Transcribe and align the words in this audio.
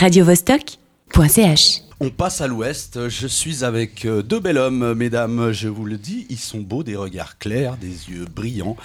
radiovostok.ch. 0.00 1.82
On 2.00 2.08
passe 2.08 2.40
à 2.40 2.46
l'ouest. 2.46 3.10
Je 3.10 3.26
suis 3.26 3.64
avec 3.64 4.06
euh, 4.06 4.22
deux 4.22 4.40
bel 4.40 4.56
hommes, 4.56 4.94
mesdames. 4.94 5.52
Je 5.52 5.68
vous 5.68 5.84
le 5.84 5.98
dis, 5.98 6.26
ils 6.30 6.38
sont 6.38 6.60
beaux, 6.60 6.82
des 6.82 6.96
regards 6.96 7.36
clairs, 7.36 7.76
des 7.76 8.08
yeux 8.08 8.24
brillants. 8.24 8.78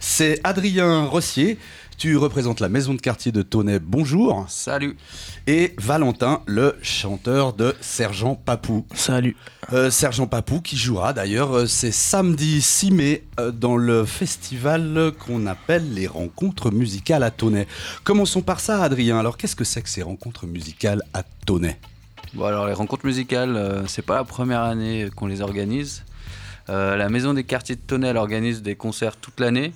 C'est 0.00 0.40
Adrien 0.44 1.04
Rossier. 1.04 1.58
Tu 2.02 2.16
représentes 2.16 2.58
la 2.58 2.68
maison 2.68 2.94
de 2.94 3.00
quartier 3.00 3.30
de 3.30 3.42
Tonnet. 3.42 3.78
Bonjour. 3.78 4.44
Salut. 4.48 4.96
Et 5.46 5.72
Valentin, 5.78 6.42
le 6.46 6.74
chanteur 6.82 7.52
de 7.52 7.76
Sergent 7.80 8.34
Papou. 8.34 8.84
Salut. 8.92 9.36
Euh, 9.72 9.88
Sergent 9.88 10.26
Papou 10.26 10.60
qui 10.60 10.76
jouera 10.76 11.12
d'ailleurs, 11.12 11.56
euh, 11.56 11.66
c'est 11.66 11.92
samedi 11.92 12.60
6 12.60 12.90
mai 12.90 13.24
euh, 13.38 13.52
dans 13.52 13.76
le 13.76 14.04
festival 14.04 15.12
qu'on 15.24 15.46
appelle 15.46 15.94
les 15.94 16.08
rencontres 16.08 16.72
musicales 16.72 17.22
à 17.22 17.30
Tonnet. 17.30 17.68
Commençons 18.02 18.42
par 18.42 18.58
ça, 18.58 18.82
Adrien. 18.82 19.20
Alors, 19.20 19.36
qu'est-ce 19.36 19.54
que 19.54 19.62
c'est 19.62 19.82
que 19.82 19.88
ces 19.88 20.02
rencontres 20.02 20.48
musicales 20.48 21.02
à 21.14 21.22
Tonnet? 21.46 21.78
Bon 22.34 22.46
alors 22.46 22.66
les 22.66 22.72
rencontres 22.72 23.06
musicales, 23.06 23.54
euh, 23.54 23.86
c'est 23.86 24.04
pas 24.04 24.16
la 24.16 24.24
première 24.24 24.62
année 24.62 25.08
qu'on 25.14 25.26
les 25.26 25.40
organise. 25.40 26.02
Euh, 26.68 26.96
la 26.96 27.08
maison 27.08 27.32
des 27.32 27.44
quartiers 27.44 27.76
de 27.76 27.80
Tonnet 27.80 28.08
elle 28.08 28.16
organise 28.16 28.60
des 28.60 28.74
concerts 28.74 29.16
toute 29.16 29.38
l'année. 29.38 29.72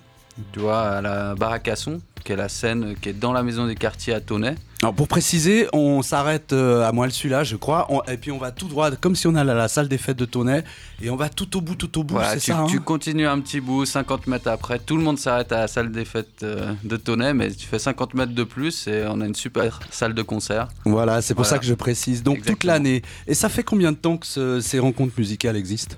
Tu 0.53 0.61
vois, 0.61 0.83
à 0.83 1.01
la 1.01 1.35
Baracasson, 1.35 2.01
qui 2.27 2.33
est 2.33 2.37
la 2.37 2.49
scène 2.49 2.97
qui 3.01 3.11
est 3.11 3.13
dans 3.13 3.33
la 3.33 3.43
maison 3.45 3.67
des 3.67 3.77
quartiers 3.77 4.13
à 4.13 4.21
Tonnet. 4.21 4.57
Alors, 4.83 4.95
pour 4.95 5.09
préciser, 5.09 5.69
on 5.73 6.03
s'arrête 6.03 6.53
euh, 6.53 6.87
à 6.87 6.93
Moelle-Sula, 6.93 7.45
je 7.45 7.57
crois, 7.57 7.87
on- 7.89 8.03
et 8.03 8.17
puis 8.19 8.31
on 8.31 8.37
va 8.39 8.51
tout 8.51 8.69
droit, 8.69 8.91
comme 8.91 9.15
si 9.17 9.27
on 9.27 9.35
allait 9.35 9.53
à 9.53 9.55
la 9.55 9.69
salle 9.69 9.89
des 9.89 9.97
fêtes 9.97 10.19
de 10.19 10.27
Tonnet, 10.27 10.65
et 11.01 11.09
on 11.09 11.17
va 11.17 11.29
tout 11.31 11.57
au 11.57 11.61
bout, 11.63 11.77
tout 11.77 11.99
au 11.99 12.03
bout, 12.05 12.15
Voilà, 12.15 12.33
c'est 12.35 12.41
tu, 12.41 12.51
ça 12.51 12.59
hein 12.59 12.67
tu 12.69 12.81
continues 12.81 13.27
un 13.27 13.41
petit 13.41 13.61
bout, 13.61 13.87
50 13.87 14.27
mètres 14.27 14.49
après, 14.49 14.79
tout 14.79 14.97
le 14.99 15.03
monde 15.03 15.19
s'arrête 15.19 15.51
à 15.53 15.61
la 15.61 15.69
salle 15.69 15.91
des 15.93 16.05
fêtes 16.05 16.43
euh, 16.43 16.75
de 16.85 16.97
Tonnet, 16.99 17.33
mais 17.33 17.51
tu 17.53 17.67
fais 17.67 17.79
50 17.79 18.13
mètres 18.15 18.35
de 18.35 18.45
plus 18.45 18.87
et 18.89 19.05
on 19.09 19.21
a 19.23 19.27
une 19.27 19.35
super 19.37 19.81
salle 19.91 20.13
de 20.13 20.23
concert. 20.23 20.69
Voilà, 20.85 21.23
c'est 21.23 21.35
pour 21.35 21.45
Voilà. 21.45 21.57
ça 21.57 21.59
que 21.59 21.65
je 21.67 21.75
précise. 21.75 22.23
Donc, 22.23 22.43
toute 22.45 22.65
l'année. 22.65 23.01
Et 23.27 23.35
ça 23.35 23.49
fait 23.49 23.63
combien 23.63 23.93
de 23.93 23.97
temps 23.97 24.19
que 24.19 24.27
ce- 24.27 24.61
ces 24.61 24.79
rencontres 24.79 25.15
musicales 25.17 25.57
existent? 25.57 25.97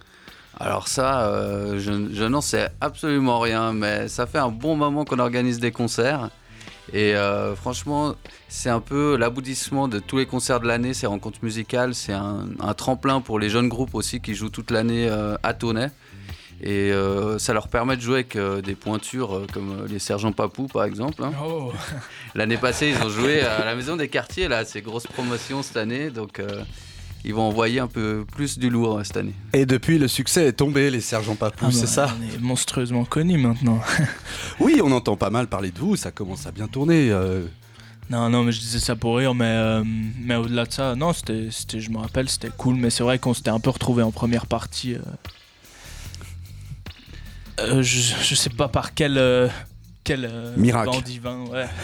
Alors 0.61 0.89
ça, 0.89 1.29
euh, 1.29 1.79
je, 1.79 2.13
je 2.13 2.25
n'en 2.25 2.41
sais 2.41 2.69
absolument 2.81 3.39
rien, 3.39 3.73
mais 3.73 4.09
ça 4.09 4.27
fait 4.27 4.39
un 4.39 4.49
bon 4.49 4.77
moment 4.77 5.05
qu'on 5.05 5.21
organise 5.21 5.61
des 5.61 5.71
concerts. 5.71 6.31
Et 6.93 7.15
euh, 7.15 7.55
franchement, 7.55 8.15
c'est 8.49 8.71
un 8.71 8.81
peu 8.81 9.17
l'aboutissement 9.17 9.89
de 9.89 9.99
tous 9.99 10.17
les 10.19 10.27
concerts 10.27 10.59
de 10.59 10.67
l'année, 10.67 10.95
ces 10.95 11.07
rencontres 11.07 11.41
musicales. 11.43 11.95
C'est 11.95 12.15
un, 12.15 12.47
un 12.61 12.75
tremplin 12.75 13.21
pour 13.21 13.39
les 13.39 13.51
jeunes 13.51 13.69
groupes 13.69 13.95
aussi 13.95 14.21
qui 14.21 14.35
jouent 14.35 14.49
toute 14.49 14.71
l'année 14.71 15.07
euh, 15.09 15.37
à 15.43 15.55
Tonnet. 15.55 15.91
Et 16.61 16.91
euh, 16.91 17.39
ça 17.39 17.53
leur 17.53 17.69
permet 17.69 17.97
de 17.97 18.01
jouer 18.01 18.15
avec 18.33 18.37
des 18.65 18.75
pointures 18.75 19.43
comme 19.53 19.87
les 19.87 20.01
Sergents 20.01 20.33
Papou 20.33 20.67
par 20.67 20.85
exemple. 20.85 21.23
hein. 21.23 21.31
Oh. 21.47 21.73
L'année 22.35 22.57
passée, 22.57 22.89
ils 22.89 23.01
ont 23.07 23.11
joué 23.11 23.43
à 23.43 23.65
la 23.65 23.77
Maison 23.77 23.95
des 23.95 24.09
Quartiers, 24.09 24.49
là, 24.49 24.65
c'est 24.65 24.81
grosse 24.81 25.07
promotion 25.07 25.63
cette 25.63 25.77
année. 25.77 26.11
Donc 26.11 26.43
ils 27.25 27.35
vont 27.35 27.43
envoyer 27.43 27.81
un 27.81 27.87
peu 27.89 28.25
plus 28.33 28.59
du 28.59 28.71
lourd 28.71 28.99
euh, 28.99 29.05
cette 29.05 29.17
année. 29.17 29.35
Et 29.53 29.67
depuis, 29.67 29.99
le 29.99 30.09
succès 30.09 30.47
est 30.47 30.53
tombé, 30.53 30.91
les 30.91 31.01
sergents 31.01 31.35
Papou, 31.37 31.67
Ah 31.69 31.73
c'est 31.73 31.83
bah, 31.83 31.87
ça 31.87 32.15
On 32.19 32.35
est 32.35 32.39
monstrueusement 32.41 33.05
connus 33.05 33.39
maintenant. 33.39 33.81
Oui, 34.61 34.81
on 34.83 34.91
entend 34.93 35.17
pas 35.17 35.31
mal 35.31 35.47
parler 35.47 35.71
de 35.71 35.79
vous, 35.79 35.97
ça 35.97 36.11
commence 36.11 36.47
à 36.47 36.51
bien 36.53 36.67
tourner. 36.69 37.11
euh. 37.11 37.45
non, 38.11 38.29
non, 38.31 38.43
mais 38.45 38.53
je 38.53 38.61
disais 38.61 38.79
ça 38.81 38.97
pour 38.97 39.17
rire, 39.19 39.35
mais, 39.35 39.45
euh, 39.47 39.83
mais 40.21 40.37
au-delà 40.37 40.65
de 40.67 40.73
ça, 40.73 40.95
non, 40.95 41.13
c'était, 41.13 41.49
c'était, 41.51 41.81
je 41.81 41.91
me 41.91 41.99
rappelle, 41.99 42.29
c'était 42.29 42.51
cool, 42.57 42.75
mais 42.77 42.91
c'est 42.91 43.03
vrai 43.03 43.19
qu'on 43.19 43.35
s'était 43.35 43.51
un 43.51 43.61
peu 43.61 43.71
retrouvés 43.71 44.03
en 44.03 44.11
première 44.13 44.47
partie. 44.47 44.95
euh. 44.95 44.99
Euh, 47.61 47.83
je, 47.83 48.15
je 48.23 48.35
sais 48.37 48.51
pas 48.51 48.69
par 48.69 48.95
quel. 48.95 49.19
euh, 49.19 49.49
quel 50.09 50.25
euh, 50.25 50.55
Miracle. 50.57 51.03
divin, 51.05 51.45
ouais. 51.53 51.67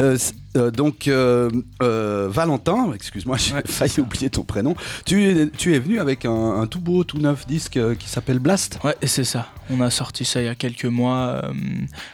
Euh, 0.00 0.18
euh, 0.56 0.72
donc, 0.72 1.06
euh, 1.06 1.48
euh, 1.80 2.28
Valentin, 2.28 2.92
excuse-moi, 2.92 3.36
j'ai 3.36 3.54
Ouais, 3.54 3.62
failli 3.64 4.00
oublier 4.00 4.28
ton 4.28 4.42
prénom. 4.42 4.74
Tu 5.06 5.22
es, 5.24 5.48
tu 5.50 5.72
es 5.72 5.78
venu 5.78 6.00
avec 6.00 6.24
un, 6.24 6.60
un 6.60 6.66
tout 6.66 6.80
beau, 6.80 7.04
tout 7.04 7.18
neuf 7.18 7.46
disque 7.46 7.78
qui 7.98 8.08
s'appelle 8.08 8.40
Blast. 8.40 8.80
Ouais, 8.82 8.96
et 9.00 9.06
c'est 9.06 9.22
ça. 9.22 9.46
On 9.70 9.80
a 9.80 9.90
sorti 9.90 10.24
ça 10.24 10.42
il 10.42 10.46
y 10.46 10.48
a 10.48 10.56
quelques 10.56 10.84
mois 10.86 11.42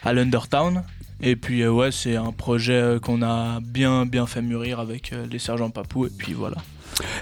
à 0.04 0.12
l'Undertown. 0.12 0.82
Et 1.22 1.37
puis, 1.37 1.66
ouais, 1.66 1.91
c'est 1.91 2.16
un 2.16 2.32
projet 2.32 2.98
qu'on 3.03 3.22
a 3.22 3.60
bien, 3.60 4.04
bien 4.04 4.26
fait 4.26 4.43
mûrir 4.43 4.78
avec 4.78 5.12
les 5.31 5.38
sergents 5.38 5.70
Papou. 5.70 6.04
Et 6.04 6.10
puis 6.10 6.34
voilà. 6.34 6.59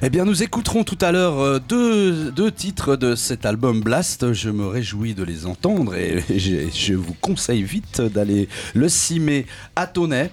Eh 0.03 0.11
bien, 0.11 0.25
nous 0.25 0.43
écouterons 0.43 0.85
tout 0.85 0.99
à 1.01 1.13
l'heure 1.13 1.39
euh, 1.41 1.59
deux, 1.59 2.31
deux 2.31 2.51
titres 2.53 2.97
de 2.97 3.15
cet 3.15 3.47
album 3.47 3.81
Blast. 3.81 4.33
Je 4.33 4.51
me 4.51 4.67
réjouis 4.67 5.15
de 5.15 5.25
les 5.25 5.47
entendre 5.47 5.95
et 5.95 6.23
je, 6.37 6.69
je 6.75 6.95
vous 6.95 7.15
conseille 7.21 7.63
vite 7.63 8.01
d'aller 8.01 8.49
le 8.75 8.89
6 8.89 9.21
mai 9.21 9.47
à 9.77 9.87
Tonnet. 9.87 10.31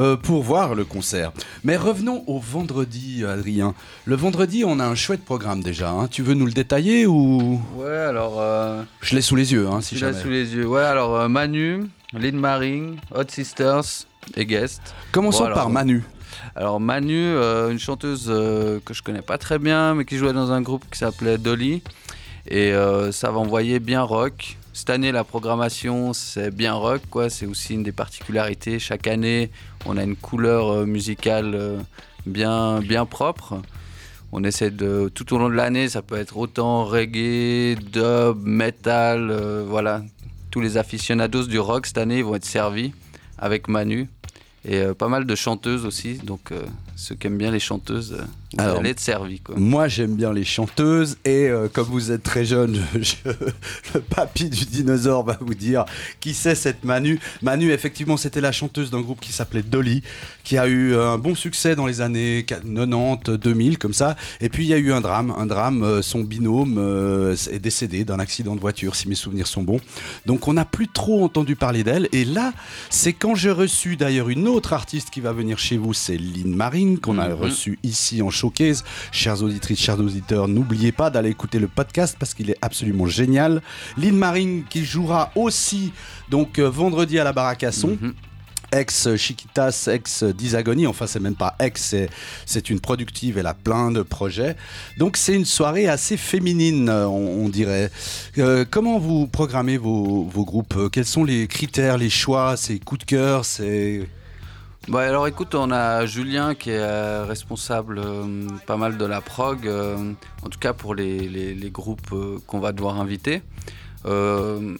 euh, 0.00 0.16
pour 0.16 0.42
voir 0.42 0.74
le 0.74 0.84
concert. 0.84 1.30
Mais 1.62 1.76
revenons 1.76 2.24
au 2.26 2.40
vendredi, 2.40 3.24
Adrien. 3.24 3.74
Le 4.06 4.16
vendredi, 4.16 4.64
on 4.66 4.80
a 4.80 4.84
un 4.84 4.96
chouette 4.96 5.24
programme 5.24 5.62
déjà. 5.62 5.90
hein. 5.90 6.08
Tu 6.10 6.22
veux 6.22 6.34
nous 6.34 6.46
le 6.46 6.52
détailler 6.52 7.06
ou? 7.06 7.60
Ouais, 7.76 7.96
alors... 7.96 8.40
euh, 8.40 8.82
je 9.02 9.14
l'ai 9.14 9.22
sous 9.22 9.36
les 9.36 9.52
yeux, 9.52 9.68
hein, 9.68 9.80
si 9.80 9.94
l'as 9.94 10.10
jamais. 10.10 10.20
sous 10.22 10.30
les 10.30 10.52
yeux. 10.54 10.66
Ouais, 10.66 10.82
alors 10.82 11.14
euh, 11.16 11.28
Manu, 11.28 11.84
Lynn 12.14 12.36
Maring, 12.36 12.98
Hot 13.14 13.28
Sisters 13.28 14.06
et 14.36 14.46
Guest. 14.46 14.94
Commençons 15.10 15.40
Bon, 15.40 15.46
alors, 15.46 15.58
par 15.58 15.70
Manu. 15.70 16.04
Alors 16.54 16.78
Manu, 16.80 17.16
euh, 17.16 17.70
une 17.70 17.78
chanteuse 17.78 18.26
euh, 18.28 18.78
que 18.84 18.94
je 18.94 19.02
connais 19.02 19.22
pas 19.22 19.38
très 19.38 19.58
bien, 19.58 19.94
mais 19.94 20.04
qui 20.04 20.16
jouait 20.16 20.32
dans 20.32 20.52
un 20.52 20.62
groupe 20.62 20.84
qui 20.90 20.98
s'appelait 20.98 21.38
Dolly. 21.38 21.82
Et 22.46 22.72
euh, 22.72 23.10
ça 23.10 23.30
va 23.30 23.38
envoyer 23.38 23.80
bien 23.80 24.02
rock. 24.02 24.58
Cette 24.72 24.90
année, 24.90 25.12
la 25.12 25.24
programmation, 25.24 26.12
c'est 26.12 26.50
bien 26.50 26.74
rock, 26.74 27.02
quoi. 27.10 27.30
C'est 27.30 27.46
aussi 27.46 27.74
une 27.74 27.82
des 27.82 27.92
particularités. 27.92 28.78
Chaque 28.78 29.06
année, 29.06 29.50
on 29.86 29.96
a 29.96 30.02
une 30.02 30.16
couleur 30.16 30.86
musicale 30.86 31.78
bien, 32.26 32.80
bien 32.80 33.06
propre. 33.06 33.60
On 34.32 34.42
essaie 34.42 34.70
de, 34.70 35.08
tout 35.14 35.32
au 35.32 35.38
long 35.38 35.48
de 35.48 35.54
l'année, 35.54 35.88
ça 35.88 36.02
peut 36.02 36.16
être 36.16 36.36
autant 36.36 36.84
reggae, 36.84 37.76
dub, 37.76 38.44
metal, 38.44 39.32
voilà. 39.68 40.02
Tous 40.54 40.60
les 40.60 40.76
aficionados 40.76 41.48
du 41.48 41.58
rock 41.58 41.84
cette 41.84 41.98
année 41.98 42.22
vont 42.22 42.36
être 42.36 42.44
servis 42.44 42.92
avec 43.38 43.66
Manu. 43.66 44.08
Et 44.64 44.76
euh, 44.76 44.94
pas 44.94 45.08
mal 45.08 45.26
de 45.26 45.34
chanteuses 45.34 45.84
aussi, 45.84 46.20
euh, 46.52 46.62
ceux 46.96 47.14
qui 47.14 47.26
aiment 47.26 47.38
bien 47.38 47.50
les 47.50 47.60
chanteuses, 47.60 48.12
euh, 48.18 48.24
vous 48.56 48.60
Alors, 48.62 48.78
allez 48.78 48.90
être 48.90 49.00
servis. 49.00 49.40
Quoi. 49.40 49.56
Moi, 49.58 49.88
j'aime 49.88 50.14
bien 50.14 50.32
les 50.32 50.44
chanteuses 50.44 51.16
et 51.24 51.48
euh, 51.48 51.66
comme 51.72 51.86
vous 51.88 52.12
êtes 52.12 52.22
très 52.22 52.44
jeune, 52.44 52.80
je- 52.94 53.00
je- 53.02 53.94
le 53.94 54.00
papy 54.00 54.48
du 54.48 54.64
dinosaure 54.64 55.24
va 55.24 55.36
vous 55.40 55.54
dire 55.54 55.84
qui 56.20 56.34
c'est 56.34 56.54
cette 56.54 56.84
Manu? 56.84 57.18
Manu, 57.42 57.72
effectivement, 57.72 58.16
c'était 58.16 58.40
la 58.40 58.52
chanteuse 58.52 58.90
d'un 58.90 59.00
groupe 59.00 59.20
qui 59.20 59.32
s'appelait 59.32 59.62
Dolly, 59.62 60.02
qui 60.44 60.56
a 60.56 60.68
eu 60.68 60.94
un 60.94 61.18
bon 61.18 61.34
succès 61.34 61.74
dans 61.74 61.86
les 61.86 62.00
années 62.00 62.44
90, 62.46 63.38
2000, 63.38 63.78
comme 63.78 63.92
ça. 63.94 64.16
Et 64.40 64.48
puis, 64.48 64.64
il 64.64 64.68
y 64.68 64.74
a 64.74 64.78
eu 64.78 64.92
un 64.92 65.00
drame. 65.00 65.34
Un 65.36 65.46
drame, 65.46 65.82
euh, 65.82 66.00
son 66.02 66.20
binôme 66.20 66.76
euh, 66.78 67.34
est 67.50 67.58
décédé 67.58 68.04
d'un 68.04 68.18
accident 68.20 68.54
de 68.54 68.60
voiture, 68.60 68.94
si 68.94 69.08
mes 69.08 69.14
souvenirs 69.16 69.46
sont 69.48 69.62
bons. 69.62 69.80
Donc, 70.26 70.46
on 70.48 70.52
n'a 70.52 70.64
plus 70.64 70.86
trop 70.88 71.24
entendu 71.24 71.56
parler 71.56 71.82
d'elle. 71.82 72.08
Et 72.12 72.24
là, 72.24 72.52
c'est 72.88 73.12
quand 73.12 73.34
j'ai 73.34 73.50
reçu 73.50 73.96
d'ailleurs 73.96 74.28
une 74.28 74.46
autre 74.46 74.72
artiste 74.72 75.10
qui 75.10 75.20
va 75.20 75.32
venir 75.32 75.58
chez 75.58 75.76
vous, 75.76 75.92
c'est 75.92 76.16
Lynn 76.16 76.54
Qu'on 77.00 77.18
a 77.18 77.28
Mhm. 77.28 77.34
reçu 77.34 77.78
ici 77.82 78.20
en 78.22 78.30
showcase. 78.30 78.84
Chères 79.12 79.42
auditrices, 79.42 79.80
chers 79.80 79.98
auditeurs, 80.00 80.48
n'oubliez 80.48 80.92
pas 80.92 81.10
d'aller 81.10 81.30
écouter 81.30 81.58
le 81.58 81.68
podcast 81.68 82.16
parce 82.18 82.34
qu'il 82.34 82.50
est 82.50 82.58
absolument 82.62 83.06
génial. 83.06 83.62
Lynn 83.96 84.16
Marine 84.16 84.64
qui 84.68 84.84
jouera 84.84 85.30
aussi 85.34 85.92
donc 86.30 86.58
euh, 86.58 86.68
vendredi 86.68 87.18
à 87.18 87.24
la 87.24 87.32
Baracasson. 87.32 87.96
Mhm. 88.00 88.14
Ex 88.72 89.14
Chiquitas, 89.16 89.88
ex 89.92 90.24
Disagonie, 90.24 90.88
enfin 90.88 91.06
c'est 91.06 91.20
même 91.20 91.36
pas 91.36 91.54
ex, 91.60 91.80
c'est- 91.80 92.08
c'est 92.44 92.70
une 92.70 92.80
productive, 92.80 93.38
elle 93.38 93.46
a 93.46 93.54
plein 93.54 93.92
de 93.92 94.02
projets. 94.02 94.56
Donc 94.98 95.16
c'est 95.16 95.34
une 95.34 95.44
soirée 95.44 95.86
assez 95.86 96.16
féminine, 96.16 96.88
euh, 96.88 97.06
on, 97.06 97.44
on 97.44 97.48
dirait. 97.48 97.92
Euh, 98.38 98.64
comment 98.68 98.98
vous 98.98 99.28
programmez 99.28 99.76
vos, 99.76 100.24
vos 100.24 100.44
groupes? 100.44 100.88
Quels 100.90 101.04
sont 101.04 101.22
les 101.22 101.46
critères, 101.46 101.98
les 101.98 102.10
choix, 102.10 102.56
c'est 102.56 102.78
coup 102.80 102.96
de 102.98 103.04
cœur, 103.04 103.44
c'est... 103.44 104.08
Bah, 104.88 105.00
alors 105.00 105.26
écoute, 105.26 105.54
on 105.54 105.70
a 105.70 106.04
Julien 106.04 106.54
qui 106.54 106.68
est 106.68 106.78
euh, 106.78 107.24
responsable 107.24 107.98
euh, 107.98 108.46
pas 108.66 108.76
mal 108.76 108.98
de 108.98 109.04
la 109.06 109.22
prog, 109.22 109.66
euh, 109.66 110.12
en 110.42 110.48
tout 110.50 110.58
cas 110.58 110.74
pour 110.74 110.94
les, 110.94 111.70
groupes 111.72 112.14
qu'on 112.46 112.60
va 112.60 112.72
devoir 112.72 113.00
inviter. 113.00 113.42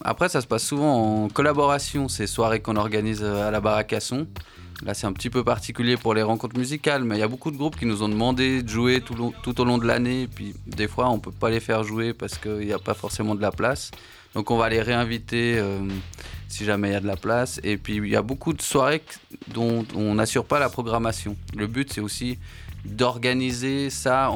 Après, 0.03 0.29
ça 0.29 0.41
se 0.41 0.47
passe 0.47 0.63
souvent 0.63 1.23
en 1.23 1.29
collaboration, 1.29 2.07
ces 2.07 2.27
soirées 2.27 2.59
qu'on 2.59 2.75
organise 2.75 3.23
à 3.23 3.49
la 3.49 3.59
Baracasson. 3.59 4.27
Là, 4.83 4.93
c'est 4.93 5.07
un 5.07 5.13
petit 5.13 5.31
peu 5.31 5.43
particulier 5.43 5.97
pour 5.97 6.13
les 6.13 6.21
rencontres 6.21 6.57
musicales, 6.57 7.03
mais 7.03 7.15
il 7.15 7.19
y 7.19 7.23
a 7.23 7.27
beaucoup 7.27 7.49
de 7.49 7.57
groupes 7.57 7.77
qui 7.77 7.87
nous 7.87 8.03
ont 8.03 8.09
demandé 8.09 8.61
de 8.61 8.69
jouer 8.69 9.01
tout, 9.01 9.33
tout 9.41 9.59
au 9.59 9.65
long 9.65 9.79
de 9.79 9.87
l'année. 9.87 10.27
Puis, 10.27 10.53
des 10.67 10.87
fois, 10.87 11.09
on 11.09 11.17
peut 11.17 11.31
pas 11.31 11.49
les 11.49 11.59
faire 11.59 11.83
jouer 11.83 12.13
parce 12.13 12.37
qu'il 12.37 12.59
n'y 12.59 12.73
a 12.73 12.79
pas 12.79 12.93
forcément 12.93 13.33
de 13.33 13.41
la 13.41 13.51
place. 13.51 13.89
Donc, 14.35 14.51
on 14.51 14.57
va 14.57 14.69
les 14.69 14.81
réinviter 14.81 15.57
euh, 15.57 15.79
si 16.47 16.65
jamais 16.65 16.89
il 16.89 16.93
y 16.93 16.95
a 16.95 16.99
de 16.99 17.07
la 17.07 17.15
place. 17.15 17.59
Et 17.63 17.77
puis, 17.77 17.95
il 17.95 18.07
y 18.07 18.15
a 18.15 18.21
beaucoup 18.21 18.53
de 18.53 18.61
soirées 18.61 19.01
dont 19.47 19.85
on 19.95 20.15
n'assure 20.15 20.45
pas 20.45 20.59
la 20.59 20.69
programmation. 20.69 21.35
Le 21.55 21.67
but, 21.67 21.91
c'est 21.91 22.01
aussi 22.01 22.37
d'organiser 22.83 23.89
ça, 23.89 24.29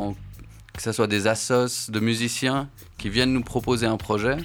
que 0.73 0.81
ce 0.81 0.91
soit 0.91 1.07
des 1.07 1.27
assos 1.27 1.91
de 1.91 1.99
musiciens 1.99 2.69
qui 2.97 3.09
viennent 3.09 3.33
nous 3.33 3.43
proposer 3.43 3.85
un 3.85 3.97
projet. 3.97 4.37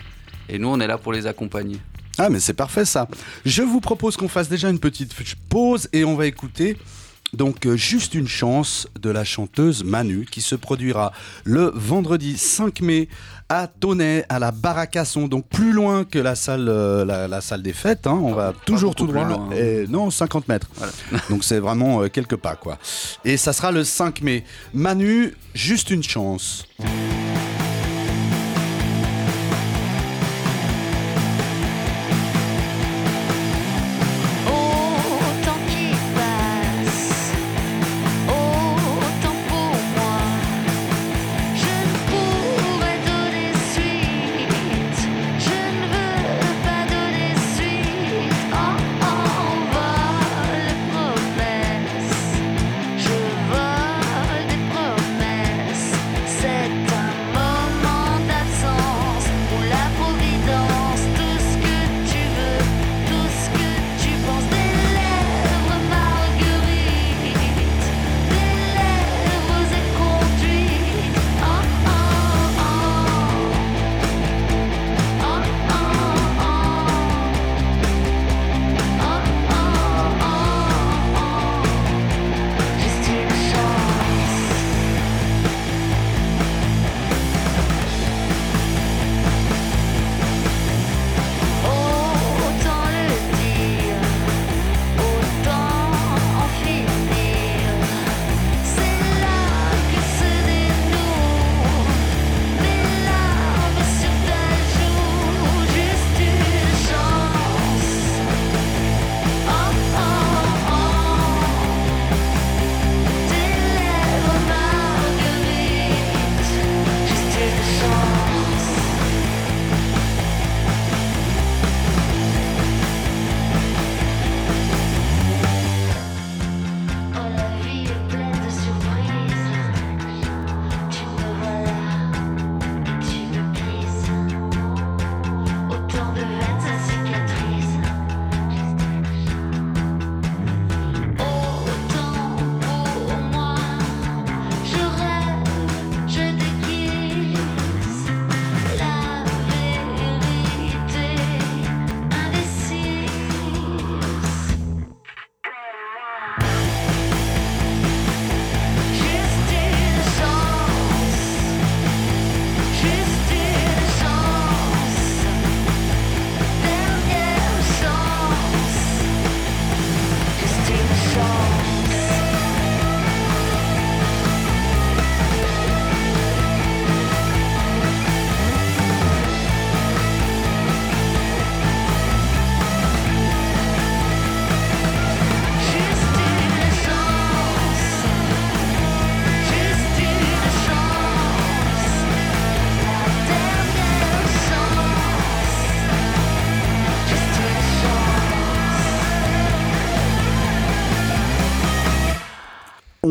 Et 0.49 0.59
nous, 0.59 0.69
on 0.69 0.81
est 0.81 0.87
là 0.87 0.99
pour 0.99 1.13
les 1.13 1.27
accompagner. 1.27 1.79
Ah 2.19 2.31
mais 2.31 2.39
c'est 2.39 2.55
parfait 2.55 2.85
ça. 2.85 3.09
Je 3.45 3.63
vous 3.63 3.81
propose 3.81 4.17
qu'on 4.17 4.29
fasse 4.29 4.49
déjà 4.49 4.71
une 4.71 4.79
petite 4.79 5.15
pause 5.49 5.89
et 5.93 6.05
on 6.05 6.15
va 6.15 6.27
écouter 6.27 6.77
Donc 7.35 7.67
euh, 7.67 7.77
juste 7.77 8.15
une 8.15 8.29
chance 8.29 8.89
de 9.01 9.11
la 9.11 9.25
chanteuse 9.25 9.85
Manu 9.85 10.27
qui 10.31 10.41
se 10.41 10.55
produira 10.55 11.13
le 11.45 11.73
vendredi 11.75 12.39
5 12.39 12.81
mai 12.81 13.09
à 13.49 13.67
Tonnet, 13.67 14.25
à 14.29 14.39
la 14.39 14.53
Baracasson, 14.53 15.29
donc 15.29 15.47
plus 15.49 15.73
loin 15.73 16.05
que 16.05 16.19
la 16.19 16.35
salle, 16.35 16.69
euh, 16.69 17.05
la, 17.05 17.41
salle 17.41 17.63
des 17.63 17.73
fêtes. 17.73 18.07
Hein. 18.07 18.19
on 18.23 18.33
va 18.33 18.53
toujours 18.65 18.95
tout 18.95 19.07
droit. 19.07 19.51
Et, 19.55 19.87
non, 19.89 20.11
50 20.11 20.49
mètres. 20.49 20.69
donc 21.31 21.45
c'est 21.45 21.59
vraiment 21.59 22.03
euh, 22.03 22.09
quelques 22.09 22.37
pas, 22.37 22.57
quoi. 22.57 22.79
Et 23.25 23.37
ça 23.37 23.53
sera 23.53 23.73
le 23.73 23.85
5 23.85 24.23
mai. 24.23 24.45
Manu, 24.73 25.35
juste 25.55 25.91
une 25.91 26.03
chance. 26.03 26.67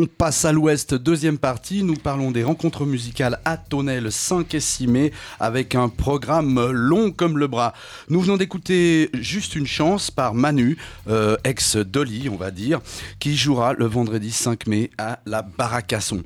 On 0.04 0.06
passe 0.06 0.44
à 0.44 0.52
l'ouest, 0.52 0.96
deuxième 0.96 1.38
partie. 1.38 1.82
Nous 1.82 1.94
parlons 1.94 2.32
des 2.32 2.44
rencontres 2.44 2.86
musicales 2.86 3.40
à 3.46 3.56
Tonnelle 3.56 4.12
5 4.12 4.54
et 4.54 4.60
6 4.60 4.88
mai 4.88 5.14
avec 5.40 5.76
un 5.76 5.88
programme 5.88 6.72
long 6.72 7.12
comme 7.12 7.38
le 7.38 7.48
bras. 7.48 7.74
Nous 8.10 8.20
venons 8.20 8.36
d'écouter 8.36 9.10
Juste 9.14 9.56
une 9.56 9.66
chance 9.66 10.12
par 10.12 10.34
Manu, 10.34 10.78
euh, 11.08 11.38
ex-Dolly, 11.46 12.28
on 12.28 12.36
va 12.36 12.52
dire, 12.52 12.82
qui 13.20 13.38
jouera 13.38 13.72
le 13.72 13.86
vendredi 13.86 14.32
5 14.32 14.68
mai 14.68 14.92
à 14.98 15.20
la 15.26 15.42
Baracasson. 15.42 16.22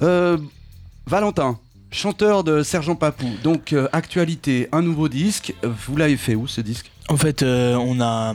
Euh, 0.00 0.38
Valentin, 1.06 1.58
chanteur 1.90 2.44
de 2.44 2.62
Sergent 2.62 2.96
Papou. 2.96 3.28
Donc, 3.44 3.74
euh, 3.74 3.88
actualité, 3.92 4.68
un 4.72 4.80
nouveau 4.80 5.10
disque. 5.10 5.52
Vous 5.62 5.98
l'avez 5.98 6.16
fait 6.16 6.34
où 6.34 6.46
ce 6.46 6.62
disque? 6.62 6.90
En 7.10 7.18
fait, 7.18 7.42
on, 7.42 8.00
a, 8.00 8.34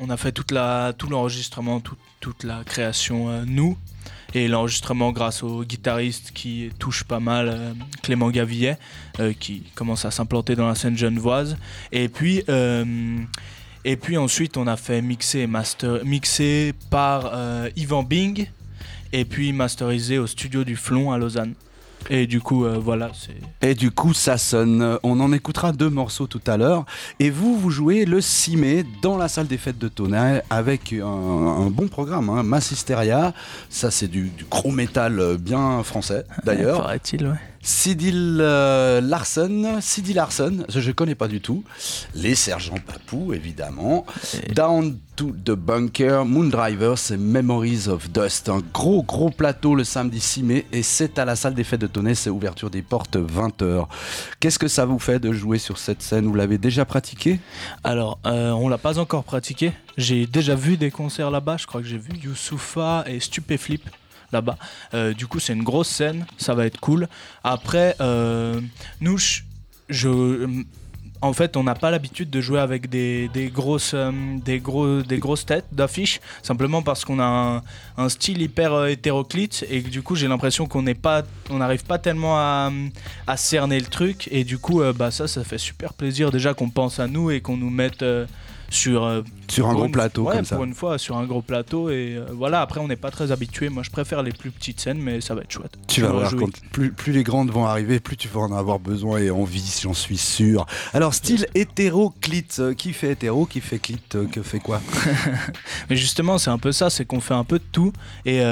on 0.00 0.10
a 0.10 0.16
fait 0.16 0.32
toute 0.32 0.50
la, 0.50 0.92
tout 0.92 1.08
l'enregistrement, 1.08 1.80
toute 2.18 2.42
la 2.42 2.64
création, 2.64 3.44
nous 3.46 3.78
et 4.34 4.48
l'enregistrement 4.48 5.12
grâce 5.12 5.42
au 5.42 5.64
guitariste 5.64 6.32
qui 6.32 6.70
touche 6.78 7.04
pas 7.04 7.20
mal, 7.20 7.48
euh, 7.48 7.72
Clément 8.02 8.30
Gavillet, 8.30 8.76
euh, 9.20 9.32
qui 9.38 9.62
commence 9.74 10.04
à 10.04 10.10
s'implanter 10.10 10.56
dans 10.56 10.66
la 10.66 10.74
scène 10.74 10.98
genevoise. 10.98 11.56
Et 11.92 12.08
puis, 12.08 12.42
euh, 12.48 12.84
ensuite, 14.16 14.56
on 14.56 14.66
a 14.66 14.76
fait 14.76 15.02
mixer 15.02 16.74
par 16.90 17.32
Yvan 17.76 18.02
Bing 18.02 18.48
et 19.12 19.24
puis 19.24 19.52
masterisé 19.52 20.18
au 20.18 20.26
studio 20.26 20.64
du 20.64 20.74
Flon 20.74 21.12
à 21.12 21.18
Lausanne. 21.18 21.54
Et 22.10 22.26
du 22.26 22.40
coup, 22.40 22.64
euh, 22.64 22.78
voilà. 22.78 23.10
Et 23.62 23.74
du 23.74 23.90
coup, 23.90 24.14
ça 24.14 24.38
sonne. 24.38 24.98
On 25.02 25.20
en 25.20 25.32
écoutera 25.32 25.72
deux 25.72 25.90
morceaux 25.90 26.26
tout 26.26 26.40
à 26.46 26.56
l'heure. 26.56 26.84
Et 27.20 27.30
vous, 27.30 27.58
vous 27.58 27.70
jouez 27.70 28.04
le 28.04 28.20
6 28.20 28.56
mai 28.56 28.84
dans 29.02 29.16
la 29.16 29.28
salle 29.28 29.46
des 29.46 29.58
fêtes 29.58 29.78
de 29.78 29.88
Tonnerre 29.88 30.42
avec 30.50 30.92
un, 30.92 31.70
bon 31.70 31.88
programme. 31.88 32.30
Hein. 32.30 32.42
Massisteria, 32.42 33.32
ça 33.70 33.90
c'est 33.90 34.08
du, 34.08 34.28
du 34.28 34.44
gros 34.44 34.70
métal 34.70 35.36
bien 35.38 35.82
français 35.82 36.24
d'ailleurs. 36.44 36.78
Paraît-il, 36.82 37.26
ouais. 37.26 37.53
Sidil 37.64 38.40
euh, 38.40 39.00
Larson, 39.00 39.78
Sidil 39.80 40.16
Larson, 40.16 40.66
je 40.68 40.86
ne 40.86 40.92
connais 40.92 41.14
pas 41.14 41.28
du 41.28 41.40
tout. 41.40 41.64
Les 42.14 42.34
Sergents 42.34 42.78
Papou, 42.86 43.32
évidemment. 43.32 44.04
Down 44.54 44.98
to 45.16 45.30
the 45.30 45.52
Bunker, 45.52 46.26
Moondrivers 46.26 47.10
et 47.10 47.16
Memories 47.16 47.88
of 47.88 48.10
Dust. 48.10 48.50
Un 48.50 48.60
gros, 48.74 49.02
gros 49.02 49.30
plateau 49.30 49.74
le 49.74 49.82
samedi 49.82 50.20
6 50.20 50.42
mai 50.42 50.66
et 50.72 50.82
c'est 50.82 51.18
à 51.18 51.24
la 51.24 51.36
salle 51.36 51.54
des 51.54 51.64
fêtes 51.64 51.80
de 51.80 51.86
Tonnet, 51.86 52.14
c'est 52.14 52.28
ouverture 52.28 52.68
des 52.68 52.82
portes 52.82 53.16
20h. 53.16 53.86
Qu'est-ce 54.40 54.58
que 54.58 54.68
ça 54.68 54.84
vous 54.84 54.98
fait 54.98 55.18
de 55.18 55.32
jouer 55.32 55.56
sur 55.56 55.78
cette 55.78 56.02
scène? 56.02 56.26
Vous 56.26 56.34
l'avez 56.34 56.58
déjà 56.58 56.84
pratiqué? 56.84 57.40
Alors, 57.82 58.18
euh, 58.26 58.50
on 58.50 58.68
l'a 58.68 58.78
pas 58.78 58.98
encore 58.98 59.24
pratiqué. 59.24 59.72
J'ai 59.96 60.26
déjà 60.26 60.54
vu 60.54 60.76
des 60.76 60.90
concerts 60.90 61.30
là-bas. 61.30 61.56
Je 61.56 61.66
crois 61.66 61.80
que 61.80 61.86
j'ai 61.86 61.96
vu 61.96 62.10
Youssoufa 62.22 63.04
et 63.06 63.20
Stupéflip 63.20 63.88
là-bas. 64.32 64.56
Euh, 64.94 65.12
du 65.14 65.26
coup, 65.26 65.40
c'est 65.40 65.52
une 65.52 65.62
grosse 65.62 65.88
scène, 65.88 66.26
ça 66.36 66.54
va 66.54 66.66
être 66.66 66.80
cool. 66.80 67.08
Après, 67.42 67.96
euh, 68.00 68.60
nous, 69.00 69.18
je, 69.88 70.62
en 71.20 71.32
fait, 71.32 71.56
on 71.56 71.62
n'a 71.62 71.74
pas 71.74 71.90
l'habitude 71.90 72.30
de 72.30 72.40
jouer 72.40 72.60
avec 72.60 72.88
des, 72.88 73.28
grosses, 73.52 73.92
euh, 73.94 74.10
des, 74.44 74.62
des 75.06 75.18
grosses 75.18 75.46
têtes 75.46 75.66
d'affiches, 75.72 76.20
simplement 76.42 76.82
parce 76.82 77.04
qu'on 77.04 77.20
a 77.20 77.62
un, 77.96 78.08
style 78.08 78.42
hyper 78.42 78.86
hétéroclite 78.86 79.64
et 79.70 79.80
du 79.80 80.02
coup, 80.02 80.16
j'ai 80.16 80.28
l'impression 80.28 80.66
qu'on 80.66 80.82
n'arrive 80.82 81.84
pas 81.84 81.98
tellement 81.98 82.36
à, 82.38 82.70
cerner 83.36 83.80
le 83.80 83.86
truc. 83.86 84.28
Et 84.30 84.44
du 84.44 84.58
coup, 84.58 84.82
bah, 84.94 85.10
ça, 85.10 85.28
ça 85.28 85.44
fait 85.44 85.58
super 85.58 85.94
plaisir 85.94 86.30
déjà 86.30 86.54
qu'on 86.54 86.70
pense 86.70 86.98
à 86.98 87.06
nous 87.06 87.30
et 87.30 87.40
qu'on 87.40 87.56
nous 87.56 87.70
mette 87.70 88.04
sur, 88.74 89.04
euh, 89.04 89.22
Sur 89.48 89.68
un 89.68 89.74
gros 89.74 89.88
plateau 89.88 90.24
ouais, 90.24 90.36
comme 90.36 90.44
ça. 90.44 90.56
Pour 90.56 90.64
une 90.64 90.74
fois, 90.74 90.98
sur 90.98 91.16
un 91.16 91.24
gros 91.24 91.42
plateau. 91.42 91.90
Et 91.90 92.16
euh, 92.16 92.26
voilà, 92.32 92.60
après, 92.60 92.80
on 92.80 92.88
n'est 92.88 92.96
pas 92.96 93.10
très 93.10 93.32
habitué. 93.32 93.68
Moi, 93.68 93.82
je 93.82 93.90
préfère 93.90 94.22
les 94.22 94.32
plus 94.32 94.50
petites 94.50 94.80
scènes, 94.80 94.98
mais 94.98 95.20
ça 95.20 95.34
va 95.34 95.42
être 95.42 95.50
chouette. 95.52 95.76
Tu 95.86 96.00
Je 96.00 96.06
vas 96.06 96.12
voir, 96.12 96.34
quand 96.36 96.50
plus, 96.72 96.90
plus 96.92 97.12
les 97.12 97.22
grandes 97.22 97.50
vont 97.50 97.64
arriver, 97.64 98.00
plus 98.00 98.16
tu 98.16 98.28
vas 98.28 98.40
en 98.40 98.52
avoir 98.52 98.80
besoin 98.80 99.18
et 99.18 99.30
envie, 99.30 99.80
j'en 99.82 99.94
suis 99.94 100.18
sûr. 100.18 100.66
Alors, 100.92 101.14
style 101.14 101.46
hétéroclite, 101.54 102.58
euh, 102.58 102.74
qui 102.74 102.92
fait 102.92 103.12
hétéro, 103.12 103.46
qui 103.46 103.60
fait 103.60 103.78
clite, 103.78 104.16
euh, 104.16 104.26
que 104.26 104.42
fait 104.42 104.58
quoi? 104.58 104.80
Mais 105.90 105.96
justement, 105.96 106.38
c'est 106.38 106.50
un 106.50 106.58
peu 106.58 106.72
ça, 106.72 106.90
c'est 106.90 107.04
qu'on 107.04 107.20
fait 107.20 107.34
un 107.34 107.44
peu 107.44 107.58
de 107.58 107.64
tout. 107.72 107.92
Et 108.26 108.42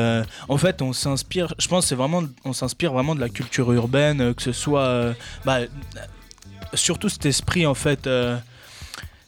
en 0.49 0.57
fait, 0.57 0.83
on 0.83 0.93
s'inspire, 0.93 1.55
je 1.59 1.69
pense, 1.69 1.87
c'est 1.87 1.95
vraiment, 1.95 2.23
on 2.45 2.53
s'inspire 2.53 2.93
vraiment 2.93 3.15
de 3.15 3.21
la 3.21 3.29
culture 3.29 3.73
urbaine, 3.73 4.35
que 4.35 4.43
ce 4.43 4.53
soit, 4.53 5.15
bah, 5.45 5.61
surtout 6.75 7.09
cet 7.09 7.27
esprit 7.27 7.67
en 7.67 7.75
fait. 7.75 8.09